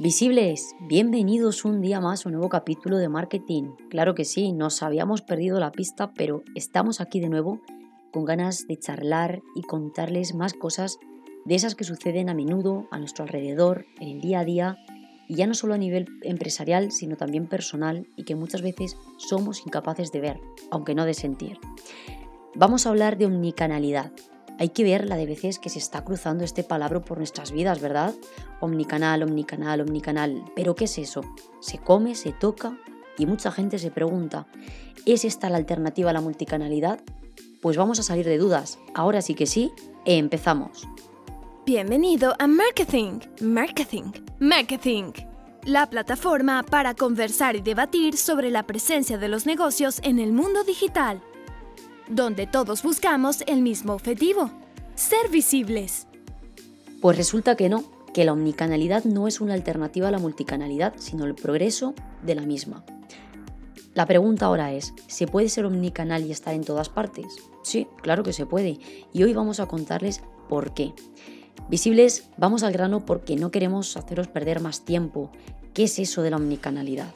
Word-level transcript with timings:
Visibles, 0.00 0.74
bienvenidos 0.80 1.66
un 1.66 1.82
día 1.82 2.00
más 2.00 2.24
a 2.24 2.30
un 2.30 2.32
nuevo 2.32 2.48
capítulo 2.48 2.96
de 2.96 3.10
marketing. 3.10 3.72
Claro 3.90 4.14
que 4.14 4.24
sí, 4.24 4.50
nos 4.50 4.82
habíamos 4.82 5.20
perdido 5.20 5.60
la 5.60 5.72
pista, 5.72 6.14
pero 6.14 6.42
estamos 6.54 7.02
aquí 7.02 7.20
de 7.20 7.28
nuevo 7.28 7.60
con 8.10 8.24
ganas 8.24 8.66
de 8.66 8.78
charlar 8.78 9.42
y 9.54 9.60
contarles 9.60 10.34
más 10.34 10.54
cosas 10.54 10.98
de 11.44 11.54
esas 11.54 11.74
que 11.74 11.84
suceden 11.84 12.30
a 12.30 12.34
menudo 12.34 12.88
a 12.90 12.98
nuestro 12.98 13.24
alrededor, 13.24 13.84
en 14.00 14.08
el 14.08 14.20
día 14.22 14.40
a 14.40 14.44
día, 14.46 14.78
y 15.28 15.34
ya 15.34 15.46
no 15.46 15.52
solo 15.52 15.74
a 15.74 15.78
nivel 15.78 16.06
empresarial, 16.22 16.92
sino 16.92 17.18
también 17.18 17.46
personal, 17.46 18.08
y 18.16 18.24
que 18.24 18.36
muchas 18.36 18.62
veces 18.62 18.96
somos 19.18 19.66
incapaces 19.66 20.12
de 20.12 20.20
ver, 20.22 20.40
aunque 20.70 20.94
no 20.94 21.04
de 21.04 21.12
sentir. 21.12 21.58
Vamos 22.54 22.86
a 22.86 22.88
hablar 22.88 23.18
de 23.18 23.26
omnicanalidad, 23.26 24.12
hay 24.60 24.68
que 24.68 24.84
ver 24.84 25.06
la 25.06 25.16
de 25.16 25.24
veces 25.24 25.58
que 25.58 25.70
se 25.70 25.78
está 25.78 26.04
cruzando 26.04 26.44
este 26.44 26.62
palabra 26.62 27.00
por 27.00 27.16
nuestras 27.16 27.50
vidas, 27.50 27.80
¿verdad? 27.80 28.14
Omnicanal, 28.60 29.22
omnicanal, 29.22 29.80
omnicanal. 29.80 30.44
¿Pero 30.54 30.74
qué 30.74 30.84
es 30.84 30.98
eso? 30.98 31.22
Se 31.60 31.78
come, 31.78 32.14
se 32.14 32.32
toca 32.32 32.76
y 33.16 33.24
mucha 33.24 33.50
gente 33.52 33.78
se 33.78 33.90
pregunta, 33.90 34.46
¿es 35.06 35.24
esta 35.24 35.48
la 35.48 35.56
alternativa 35.56 36.10
a 36.10 36.12
la 36.12 36.20
multicanalidad? 36.20 37.00
Pues 37.62 37.78
vamos 37.78 38.00
a 38.00 38.02
salir 38.02 38.26
de 38.26 38.36
dudas. 38.36 38.78
Ahora 38.92 39.22
sí 39.22 39.34
que 39.34 39.46
sí, 39.46 39.72
empezamos. 40.04 40.86
Bienvenido 41.64 42.34
a 42.38 42.46
Marketing, 42.46 43.20
Marketing, 43.40 44.12
Marketing. 44.40 45.12
La 45.64 45.88
plataforma 45.88 46.64
para 46.64 46.94
conversar 46.94 47.56
y 47.56 47.62
debatir 47.62 48.18
sobre 48.18 48.50
la 48.50 48.66
presencia 48.66 49.16
de 49.16 49.28
los 49.28 49.46
negocios 49.46 50.00
en 50.02 50.18
el 50.18 50.32
mundo 50.32 50.64
digital 50.64 51.22
donde 52.10 52.46
todos 52.46 52.82
buscamos 52.82 53.42
el 53.46 53.62
mismo 53.62 53.92
objetivo, 53.92 54.50
ser 54.96 55.30
visibles. 55.30 56.08
Pues 57.00 57.16
resulta 57.16 57.56
que 57.56 57.68
no, 57.68 57.84
que 58.12 58.24
la 58.24 58.32
omnicanalidad 58.32 59.04
no 59.04 59.28
es 59.28 59.40
una 59.40 59.54
alternativa 59.54 60.08
a 60.08 60.10
la 60.10 60.18
multicanalidad, 60.18 60.94
sino 60.98 61.24
el 61.24 61.36
progreso 61.36 61.94
de 62.22 62.34
la 62.34 62.42
misma. 62.42 62.84
La 63.94 64.06
pregunta 64.06 64.46
ahora 64.46 64.72
es, 64.72 64.92
¿se 65.06 65.26
puede 65.26 65.48
ser 65.48 65.64
omnicanal 65.64 66.26
y 66.26 66.32
estar 66.32 66.54
en 66.54 66.64
todas 66.64 66.88
partes? 66.88 67.26
Sí, 67.62 67.86
claro 68.02 68.22
que 68.22 68.32
se 68.32 68.46
puede, 68.46 68.78
y 69.12 69.22
hoy 69.22 69.32
vamos 69.32 69.60
a 69.60 69.66
contarles 69.66 70.22
por 70.48 70.74
qué. 70.74 70.92
Visibles, 71.68 72.28
vamos 72.36 72.64
al 72.64 72.72
grano 72.72 73.06
porque 73.06 73.36
no 73.36 73.52
queremos 73.52 73.96
haceros 73.96 74.26
perder 74.26 74.60
más 74.60 74.84
tiempo. 74.84 75.30
¿Qué 75.74 75.84
es 75.84 75.98
eso 76.00 76.22
de 76.22 76.30
la 76.30 76.36
omnicanalidad? 76.36 77.14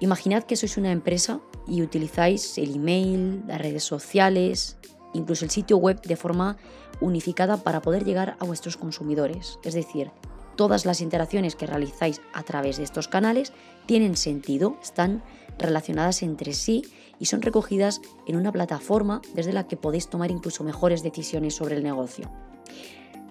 Imaginad 0.00 0.44
que 0.44 0.56
sois 0.56 0.76
una 0.76 0.92
empresa 0.92 1.40
y 1.66 1.82
utilizáis 1.82 2.58
el 2.58 2.74
email, 2.74 3.42
las 3.46 3.60
redes 3.60 3.84
sociales, 3.84 4.76
incluso 5.14 5.44
el 5.44 5.50
sitio 5.50 5.78
web 5.78 6.00
de 6.02 6.16
forma 6.16 6.58
unificada 7.00 7.56
para 7.56 7.80
poder 7.80 8.04
llegar 8.04 8.36
a 8.38 8.44
vuestros 8.44 8.76
consumidores. 8.76 9.58
Es 9.64 9.74
decir, 9.74 10.10
todas 10.56 10.84
las 10.84 11.00
interacciones 11.00 11.56
que 11.56 11.66
realizáis 11.66 12.20
a 12.34 12.42
través 12.42 12.76
de 12.76 12.84
estos 12.84 13.08
canales 13.08 13.52
tienen 13.86 14.16
sentido, 14.16 14.76
están 14.82 15.22
relacionadas 15.58 16.22
entre 16.22 16.52
sí 16.52 16.84
y 17.18 17.26
son 17.26 17.40
recogidas 17.40 18.02
en 18.26 18.36
una 18.36 18.52
plataforma 18.52 19.22
desde 19.34 19.54
la 19.54 19.66
que 19.66 19.78
podéis 19.78 20.08
tomar 20.08 20.30
incluso 20.30 20.64
mejores 20.64 21.02
decisiones 21.02 21.54
sobre 21.54 21.76
el 21.76 21.82
negocio. 21.82 22.30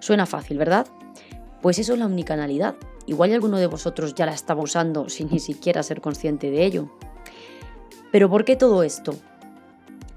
Suena 0.00 0.26
fácil, 0.26 0.58
¿verdad? 0.58 0.86
Pues 1.64 1.78
eso 1.78 1.94
es 1.94 1.98
la 1.98 2.04
omnicanalidad. 2.04 2.74
Igual 3.06 3.32
alguno 3.32 3.56
de 3.56 3.66
vosotros 3.66 4.14
ya 4.14 4.26
la 4.26 4.34
estaba 4.34 4.60
usando 4.60 5.08
sin 5.08 5.30
ni 5.30 5.38
siquiera 5.38 5.82
ser 5.82 6.02
consciente 6.02 6.50
de 6.50 6.62
ello. 6.62 6.90
Pero 8.12 8.28
¿por 8.28 8.44
qué 8.44 8.54
todo 8.54 8.82
esto? 8.82 9.14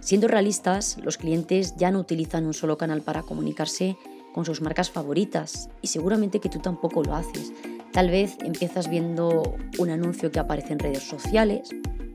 Siendo 0.01 0.27
realistas, 0.27 0.97
los 1.01 1.15
clientes 1.15 1.77
ya 1.77 1.89
no 1.89 1.99
utilizan 1.99 2.45
un 2.45 2.53
solo 2.53 2.77
canal 2.77 3.01
para 3.01 3.23
comunicarse 3.23 3.95
con 4.33 4.43
sus 4.43 4.59
marcas 4.59 4.91
favoritas 4.91 5.69
y 5.81 5.87
seguramente 5.87 6.41
que 6.41 6.49
tú 6.49 6.59
tampoco 6.59 7.01
lo 7.01 7.15
haces. 7.15 7.53
Tal 7.93 8.09
vez 8.09 8.35
empiezas 8.43 8.89
viendo 8.89 9.55
un 9.79 9.89
anuncio 9.89 10.29
que 10.33 10.39
aparece 10.39 10.73
en 10.73 10.79
redes 10.79 11.03
sociales, 11.03 11.69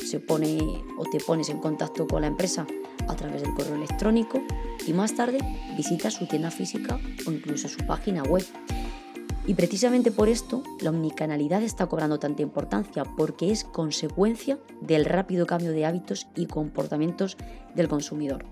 se 0.04 0.20
pone 0.20 0.58
o 0.98 1.04
te 1.10 1.20
pones 1.20 1.48
en 1.48 1.58
contacto 1.58 2.06
con 2.06 2.20
la 2.20 2.26
empresa 2.26 2.66
a 3.08 3.16
través 3.16 3.40
del 3.40 3.54
correo 3.54 3.76
electrónico 3.76 4.42
y 4.86 4.92
más 4.92 5.14
tarde 5.14 5.38
visitas 5.74 6.12
su 6.12 6.26
tienda 6.26 6.50
física 6.50 7.00
o 7.26 7.32
incluso 7.32 7.66
su 7.70 7.78
página 7.86 8.22
web. 8.24 8.44
Y 9.44 9.54
precisamente 9.54 10.12
por 10.12 10.28
esto 10.28 10.62
la 10.80 10.90
omnicanalidad 10.90 11.62
está 11.62 11.86
cobrando 11.86 12.18
tanta 12.18 12.42
importancia, 12.42 13.04
porque 13.04 13.50
es 13.50 13.64
consecuencia 13.64 14.58
del 14.80 15.04
rápido 15.04 15.46
cambio 15.46 15.72
de 15.72 15.84
hábitos 15.84 16.28
y 16.36 16.46
comportamientos 16.46 17.36
del 17.74 17.88
consumidor. 17.88 18.44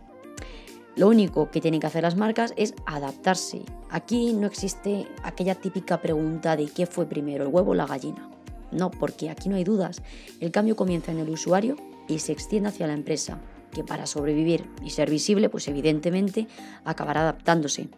Lo 0.97 1.09
único 1.09 1.51
que 1.51 1.61
tienen 1.61 1.81
que 1.81 1.87
hacer 1.87 2.03
las 2.03 2.17
marcas 2.17 2.53
es 2.57 2.75
adaptarse. 2.87 3.63
Aquí 3.89 4.33
no 4.33 4.49
existe 4.49 5.07
aquella 5.23 5.55
típica 5.55 6.01
pregunta 6.03 6.57
de 6.57 6.67
qué 6.67 6.87
fue 6.87 7.07
primero, 7.07 7.45
el 7.45 7.55
huevo 7.55 7.71
o 7.71 7.75
la 7.75 7.87
gallina. 7.87 8.29
No, 8.73 8.91
porque 8.91 9.31
aquí 9.31 9.49
no 9.49 9.57
hay 9.57 9.65
dudas. 9.65 10.03
El 10.41 10.51
cambio 10.51 10.75
comienza 10.75 11.13
en 11.13 11.19
el 11.19 11.31
usuario 11.31 11.77
y 12.09 12.19
se 12.19 12.33
extiende 12.33 12.69
hacia 12.69 12.89
la 12.89 12.95
empresa, 12.95 13.39
que 13.73 13.85
para 13.85 14.07
sobrevivir 14.07 14.69
y 14.85 14.91
ser 14.91 15.09
visible, 15.09 15.49
pues 15.49 15.69
evidentemente 15.69 16.49
acabará 16.85 17.21
adaptándose. 17.21 17.89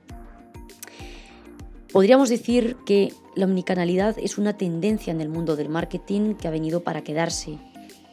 Podríamos 1.92 2.30
decir 2.30 2.76
que 2.86 3.12
la 3.34 3.44
omnicanalidad 3.44 4.16
es 4.18 4.38
una 4.38 4.56
tendencia 4.56 5.10
en 5.10 5.20
el 5.20 5.28
mundo 5.28 5.56
del 5.56 5.68
marketing 5.68 6.34
que 6.36 6.48
ha 6.48 6.50
venido 6.50 6.82
para 6.82 7.04
quedarse 7.04 7.58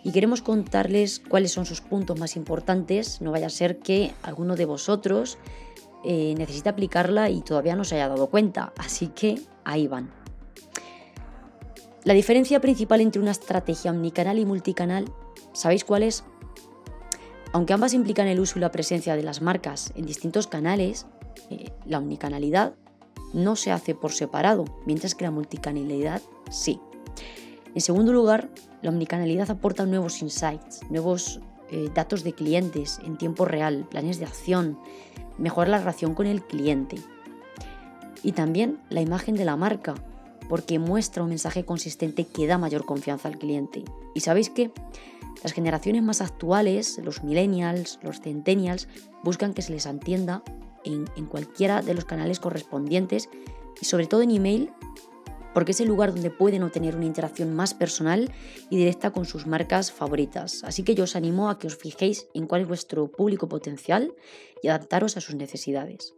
y 0.03 0.12
queremos 0.12 0.41
contarles 0.41 1.22
cuáles 1.22 1.53
son 1.53 1.66
sus 1.66 1.79
puntos 1.79 2.19
más 2.19 2.35
importantes. 2.35 3.22
No 3.22 3.31
vaya 3.31 3.47
a 3.47 3.50
ser 3.50 3.79
que 3.79 4.12
alguno 4.22 4.57
de 4.57 4.66
vosotros 4.66 5.38
eh, 6.03 6.35
necesite 6.38 6.67
aplicarla 6.67 7.29
y 7.29 7.40
todavía 7.40 7.78
no 7.78 7.85
se 7.85 7.95
haya 7.95 8.09
dado 8.09 8.28
cuenta, 8.29 8.73
así 8.78 9.07
que 9.07 9.40
ahí 9.63 9.88
van. 9.88 10.11
La 12.03 12.13
diferencia 12.13 12.59
principal 12.59 13.00
entre 13.00 13.22
una 13.22 13.31
estrategia 13.31 13.91
omnicanal 13.91 14.40
y 14.40 14.46
multicanal, 14.46 15.06
¿sabéis 15.53 15.85
cuál 15.85 16.03
es? 16.03 16.25
Aunque 17.53 17.72
ambas 17.72 17.94
implican 17.94 18.28
el 18.28 18.41
uso 18.41 18.59
y 18.59 18.61
la 18.61 18.72
presencia 18.72 19.16
de 19.16 19.23
las 19.23 19.41
marcas 19.41 19.94
en 19.96 20.06
distintos 20.06 20.47
canales, 20.47 21.07
eh, 21.50 21.72
la 21.85 22.00
omnicanalidad 22.00 22.75
no 23.34 23.56
se 23.56 23.72
hace 23.72 23.95
por 23.95 24.12
separado, 24.12 24.66
mientras 24.85 25.16
que 25.16 25.25
la 25.25 25.31
multicanalidad 25.31 26.22
sí. 26.50 26.79
En 27.75 27.81
segundo 27.81 28.13
lugar, 28.13 28.50
la 28.81 28.90
omnicanalidad 28.90 29.51
aporta 29.51 29.85
nuevos 29.85 30.22
insights, 30.22 30.81
nuevos 30.90 31.40
eh, 31.72 31.90
datos 31.94 32.23
de 32.23 32.34
clientes 32.34 33.00
en 33.06 33.17
tiempo 33.17 33.45
real, 33.45 33.85
planes 33.90 34.19
de 34.19 34.25
acción, 34.25 34.79
mejora 35.38 35.69
la 35.69 35.78
relación 35.78 36.16
con 36.16 36.25
el 36.25 36.41
cliente. 36.44 36.97
Y 38.23 38.31
también 38.31 38.79
la 38.90 39.01
imagen 39.01 39.35
de 39.35 39.46
la 39.46 39.56
marca, 39.56 39.96
porque 40.50 40.79
muestra 40.79 41.23
un 41.23 41.29
mensaje 41.29 41.63
consistente 41.63 42.25
que 42.25 42.47
da 42.47 42.57
mayor 42.57 42.85
confianza 42.85 43.28
al 43.28 43.38
cliente. 43.38 43.84
¿Y 44.16 44.22
sabéis 44.22 44.50
qué? 44.50 44.72
Las 45.44 45.53
generaciones 45.53 46.01
más 46.01 46.22
actuales, 46.22 47.00
los 47.03 47.23
millennials, 47.23 48.00
los 48.01 48.19
centennials, 48.19 48.88
buscan 49.23 49.53
que 49.53 49.61
se 49.61 49.72
les 49.72 49.85
entienda 49.85 50.44
en, 50.84 51.06
cualquiera 51.25 51.81
de 51.81 51.94
los 51.94 52.06
canales 52.06 52.40
correspondientes 52.40 53.29
y 53.81 53.85
sobre 53.85 54.07
todo 54.07 54.22
en 54.22 54.31
email 54.31 54.72
porque 55.53 55.72
es 55.72 55.81
el 55.81 55.88
lugar 55.88 56.13
donde 56.13 56.29
pueden 56.29 56.63
obtener 56.63 56.95
una 56.95 57.06
interacción 57.06 57.56
más 57.56 57.73
personal 57.73 58.31
y 58.69 58.78
directa 58.78 59.12
con 59.12 59.25
sus 59.25 59.47
marcas 59.47 59.91
favoritas. 59.91 60.63
Así 60.63 60.84
que 60.84 60.95
yo 60.95 61.06
os 61.06 61.16
animo 61.16 61.50
a 61.50 61.57
que 61.57 61.67
os 61.67 61.75
fijéis 61.75 62.28
en 62.34 62.45
cuál 62.45 62.62
es 62.62 62.67
vuestro 62.67 63.12
público 63.12 63.50
potencial 63.50 64.13
y 64.62 64.67
adaptaros 64.67 65.17
a 65.17 65.22
sus 65.22 65.35
necesidades. 65.35 66.13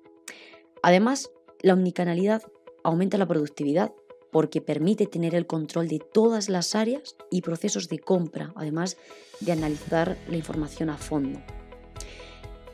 Además, 0.84 1.32
la 1.62 1.74
omnicanalidad 1.74 2.44
aumenta 2.84 3.18
la 3.18 3.28
productividad 3.28 3.94
porque 4.32 4.62
permite 4.62 5.06
tener 5.06 5.36
el 5.36 5.46
control 5.46 5.88
de 5.88 6.00
todas 6.00 6.50
las 6.50 6.74
áreas 6.76 7.16
y 7.30 7.42
procesos 7.42 7.90
de 7.90 8.00
compra, 8.00 8.54
además 8.56 8.98
de 9.40 9.52
analizar 9.52 10.18
la 10.30 10.38
información 10.38 10.90
a 10.90 10.98
fondo. 10.98 11.42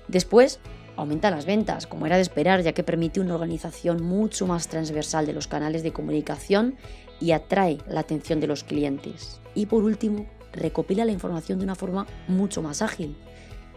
Después, 0.08 0.60
aumenta 0.98 1.32
las 1.32 1.46
ventas, 1.46 1.88
como 1.88 2.06
era 2.06 2.18
de 2.18 2.24
esperar, 2.24 2.62
ya 2.62 2.74
que 2.74 2.84
permite 2.84 3.22
una 3.22 3.36
organización 3.36 4.04
mucho 4.04 4.48
más 4.48 4.68
transversal 4.68 5.26
de 5.26 5.34
los 5.34 5.48
canales 5.48 5.84
de 5.84 5.94
comunicación 5.94 6.76
y 7.22 7.32
atrae 7.32 7.78
la 7.88 8.02
atención 8.02 8.40
de 8.40 8.48
los 8.48 8.64
clientes. 8.64 9.40
Y 9.56 9.68
por 9.68 9.84
último, 9.84 10.28
recopila 10.52 11.06
la 11.06 11.12
información 11.12 11.60
de 11.60 11.66
una 11.66 11.76
forma 11.76 12.08
mucho 12.28 12.62
más 12.62 12.82
ágil. 12.82 13.16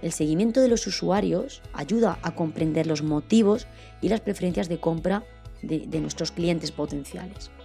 El 0.03 0.13
seguimiento 0.13 0.61
de 0.61 0.69
los 0.69 0.87
usuarios 0.87 1.63
ayuda 1.75 2.19
a 2.23 2.35
comprender 2.35 2.87
los 2.87 3.03
motivos 3.03 3.67
y 4.01 4.09
las 4.09 4.21
preferencias 4.21 4.71
de 4.71 4.81
compra 4.81 5.23
de, 5.63 6.01
nuestros 6.01 6.33
clientes 6.33 6.73
potenciales. 6.73 7.51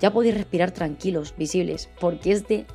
Ya 0.00 0.12
podéis 0.12 0.34
respirar 0.34 0.72
tranquilos, 0.72 1.32
visibles, 1.38 1.88
porque 2.00 2.32
este 2.32 2.66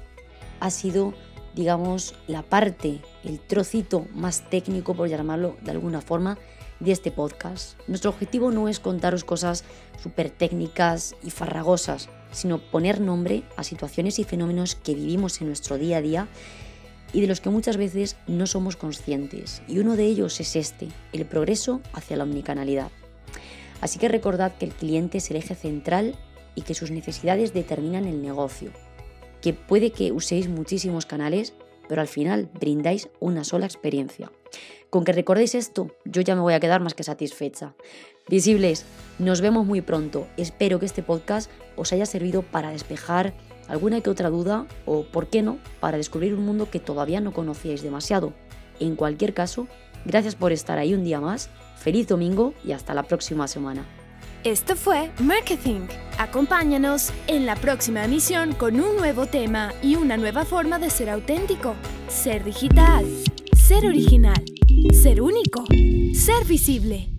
ha 0.61 0.69
sido 0.69 1.13
digamos, 1.57 2.13
la 2.27 2.43
parte, 2.43 3.01
el 3.27 3.39
trocito 3.39 4.07
más 4.13 4.49
técnico, 4.49 4.93
por 4.93 5.09
llamarlo 5.09 5.57
de 5.63 5.71
alguna 5.71 6.01
forma, 6.01 6.37
de 6.79 6.91
este 6.91 7.11
podcast. 7.11 7.79
Nuestro 7.87 8.11
objetivo 8.11 8.51
no 8.51 8.69
es 8.69 8.79
contaros 8.79 9.23
cosas 9.23 9.63
súper 10.01 10.29
técnicas 10.29 11.15
y 11.23 11.31
farragosas, 11.31 12.09
sino 12.31 12.59
poner 12.59 13.01
nombre 13.01 13.43
a 13.55 13.63
situaciones 13.63 14.19
y 14.19 14.23
fenómenos 14.23 14.75
que 14.75 14.93
vivimos 14.93 15.41
en 15.41 15.47
nuestro 15.47 15.77
día 15.77 15.97
a 15.97 16.01
día 16.01 16.27
y 17.13 17.21
de 17.21 17.27
los 17.27 17.41
que 17.41 17.49
muchas 17.49 17.77
veces 17.77 18.17
no 18.27 18.47
somos 18.47 18.75
conscientes. 18.75 19.61
Y 19.67 19.79
uno 19.79 19.95
de 19.95 20.05
ellos 20.05 20.39
es 20.39 20.55
este, 20.55 20.89
el 21.13 21.25
progreso 21.25 21.81
hacia 21.93 22.17
la 22.17 22.23
omnicanalidad. 22.23 22.91
Así 23.81 23.99
que 23.99 24.07
recordad 24.07 24.55
que 24.57 24.65
el 24.65 24.73
cliente 24.73 25.19
es 25.19 25.29
el 25.31 25.37
eje 25.37 25.55
central 25.55 26.15
y 26.55 26.61
que 26.61 26.73
sus 26.73 26.91
necesidades 26.91 27.53
determinan 27.53 28.05
el 28.05 28.21
negocio, 28.21 28.71
que 29.41 29.53
puede 29.53 29.91
que 29.91 30.11
uséis 30.11 30.49
muchísimos 30.49 31.05
canales, 31.05 31.53
pero 31.87 32.01
al 32.01 32.07
final 32.07 32.49
brindáis 32.59 33.09
una 33.19 33.43
sola 33.43 33.65
experiencia. 33.65 34.31
Con 34.89 35.03
que 35.03 35.11
recordéis 35.11 35.55
esto, 35.55 35.91
yo 36.05 36.21
ya 36.21 36.35
me 36.35 36.41
voy 36.41 36.53
a 36.53 36.59
quedar 36.59 36.81
más 36.81 36.93
que 36.93 37.03
satisfecha. 37.03 37.73
Visibles, 38.29 38.85
nos 39.19 39.41
vemos 39.41 39.65
muy 39.65 39.81
pronto. 39.81 40.27
Espero 40.37 40.79
que 40.79 40.85
este 40.85 41.03
podcast 41.03 41.51
os 41.75 41.91
haya 41.93 42.05
servido 42.05 42.41
para 42.41 42.71
despejar 42.71 43.33
alguna 43.67 44.01
que 44.01 44.09
otra 44.09 44.29
duda 44.29 44.65
o, 44.85 45.03
por 45.03 45.27
qué 45.27 45.41
no, 45.41 45.57
para 45.79 45.97
descubrir 45.97 46.33
un 46.33 46.45
mundo 46.45 46.69
que 46.69 46.79
todavía 46.79 47.19
no 47.19 47.33
conocíais 47.33 47.83
demasiado. 47.83 48.33
En 48.79 48.95
cualquier 48.95 49.33
caso, 49.33 49.67
gracias 50.05 50.35
por 50.35 50.51
estar 50.51 50.77
ahí 50.77 50.93
un 50.93 51.03
día 51.03 51.19
más, 51.19 51.49
feliz 51.77 52.07
domingo 52.07 52.53
y 52.63 52.71
hasta 52.71 52.93
la 52.93 53.03
próxima 53.03 53.47
semana. 53.47 53.85
Esto 54.47 54.77
fue 54.77 55.11
Marketing. 55.19 55.89
Acompáñanos 56.17 57.11
en 57.27 57.45
la 57.45 57.57
próxima 57.57 58.05
emisión 58.05 58.53
con 58.53 58.79
un 58.79 58.95
nuevo 58.95 59.25
tema 59.25 59.73
y 59.83 59.97
una 59.97 60.15
nueva 60.15 60.45
forma 60.45 60.79
de 60.79 60.89
ser 60.89 61.09
auténtico, 61.09 61.75
ser 62.07 62.45
digital, 62.45 63.05
ser 63.57 63.85
original, 63.85 64.41
ser 64.93 65.21
único, 65.21 65.65
ser 66.13 66.45
visible. 66.45 67.16